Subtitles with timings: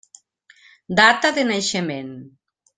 [1.01, 2.13] Data de naixement.